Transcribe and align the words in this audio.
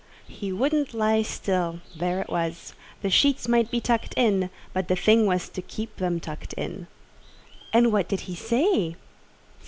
"He 0.27 0.51
wouldn't 0.51 0.95
lie 0.95 1.21
still: 1.21 1.79
there 1.95 2.19
it 2.21 2.29
was. 2.29 2.73
The 3.03 3.11
sheets 3.11 3.47
might 3.47 3.69
be 3.69 3.79
tucked 3.79 4.15
in, 4.17 4.49
but 4.73 4.87
the 4.87 4.95
thing 4.95 5.27
was 5.27 5.47
to 5.49 5.61
keep 5.61 5.97
them 5.97 6.19
tucked 6.19 6.53
in." 6.53 6.87
"And 7.71 7.91
what 7.93 8.07
did 8.09 8.21
he 8.21 8.33
say?" 8.33 8.95